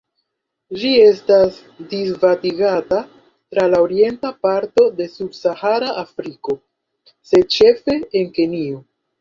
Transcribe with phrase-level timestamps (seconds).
[0.83, 1.59] Ĝi estas
[1.91, 3.01] disvastigata
[3.55, 6.59] tra la orienta parto de subsahara Afriko,
[7.33, 8.85] sed ĉefe en Kenjo.